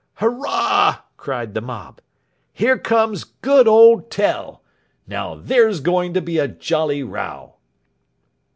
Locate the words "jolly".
6.47-7.03